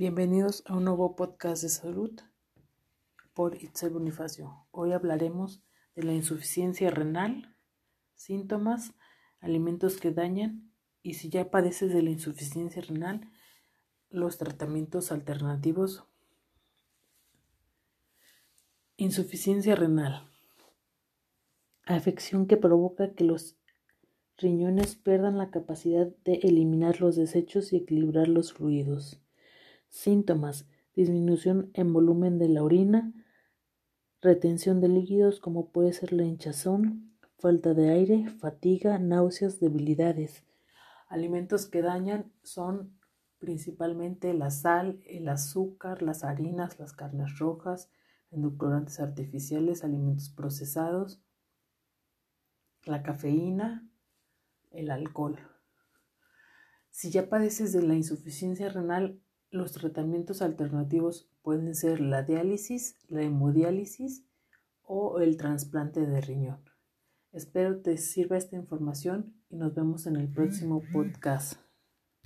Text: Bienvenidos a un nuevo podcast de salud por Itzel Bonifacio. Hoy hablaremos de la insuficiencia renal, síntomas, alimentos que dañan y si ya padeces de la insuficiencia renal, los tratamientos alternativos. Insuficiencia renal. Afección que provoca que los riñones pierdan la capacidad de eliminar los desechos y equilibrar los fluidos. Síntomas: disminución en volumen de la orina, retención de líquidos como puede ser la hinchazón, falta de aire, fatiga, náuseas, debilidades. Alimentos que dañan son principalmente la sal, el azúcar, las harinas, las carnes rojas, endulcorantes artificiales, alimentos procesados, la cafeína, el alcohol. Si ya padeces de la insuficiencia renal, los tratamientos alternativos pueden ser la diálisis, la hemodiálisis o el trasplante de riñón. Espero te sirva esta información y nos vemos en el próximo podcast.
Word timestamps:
Bienvenidos 0.00 0.62
a 0.66 0.76
un 0.76 0.84
nuevo 0.84 1.16
podcast 1.16 1.60
de 1.60 1.68
salud 1.68 2.12
por 3.34 3.60
Itzel 3.60 3.90
Bonifacio. 3.90 4.64
Hoy 4.70 4.92
hablaremos 4.92 5.60
de 5.96 6.04
la 6.04 6.14
insuficiencia 6.14 6.88
renal, 6.88 7.56
síntomas, 8.14 8.94
alimentos 9.40 9.96
que 9.96 10.12
dañan 10.12 10.70
y 11.02 11.14
si 11.14 11.30
ya 11.30 11.50
padeces 11.50 11.92
de 11.92 12.02
la 12.02 12.10
insuficiencia 12.10 12.80
renal, 12.80 13.28
los 14.08 14.38
tratamientos 14.38 15.10
alternativos. 15.10 16.04
Insuficiencia 18.98 19.74
renal. 19.74 20.30
Afección 21.86 22.46
que 22.46 22.56
provoca 22.56 23.14
que 23.14 23.24
los 23.24 23.56
riñones 24.36 24.94
pierdan 24.94 25.38
la 25.38 25.50
capacidad 25.50 26.06
de 26.24 26.34
eliminar 26.34 27.00
los 27.00 27.16
desechos 27.16 27.72
y 27.72 27.78
equilibrar 27.78 28.28
los 28.28 28.52
fluidos. 28.52 29.20
Síntomas: 29.88 30.66
disminución 30.94 31.70
en 31.74 31.92
volumen 31.92 32.38
de 32.38 32.48
la 32.48 32.62
orina, 32.62 33.12
retención 34.20 34.80
de 34.80 34.88
líquidos 34.88 35.40
como 35.40 35.70
puede 35.70 35.92
ser 35.92 36.12
la 36.12 36.24
hinchazón, 36.24 37.16
falta 37.38 37.74
de 37.74 37.90
aire, 37.90 38.28
fatiga, 38.28 38.98
náuseas, 38.98 39.60
debilidades. 39.60 40.44
Alimentos 41.08 41.66
que 41.66 41.82
dañan 41.82 42.32
son 42.42 42.98
principalmente 43.38 44.34
la 44.34 44.50
sal, 44.50 45.00
el 45.06 45.28
azúcar, 45.28 46.02
las 46.02 46.24
harinas, 46.24 46.78
las 46.78 46.92
carnes 46.92 47.38
rojas, 47.38 47.90
endulcorantes 48.30 49.00
artificiales, 49.00 49.84
alimentos 49.84 50.30
procesados, 50.30 51.22
la 52.84 53.02
cafeína, 53.02 53.88
el 54.70 54.90
alcohol. 54.90 55.38
Si 56.90 57.10
ya 57.10 57.28
padeces 57.28 57.72
de 57.72 57.82
la 57.82 57.94
insuficiencia 57.94 58.68
renal, 58.68 59.20
los 59.50 59.72
tratamientos 59.72 60.42
alternativos 60.42 61.30
pueden 61.42 61.74
ser 61.74 62.00
la 62.00 62.22
diálisis, 62.22 62.96
la 63.08 63.22
hemodiálisis 63.22 64.24
o 64.82 65.20
el 65.20 65.36
trasplante 65.36 66.06
de 66.06 66.20
riñón. 66.20 66.60
Espero 67.32 67.80
te 67.80 67.96
sirva 67.98 68.36
esta 68.36 68.56
información 68.56 69.34
y 69.50 69.56
nos 69.56 69.74
vemos 69.74 70.06
en 70.06 70.16
el 70.16 70.28
próximo 70.28 70.82
podcast. 70.92 71.67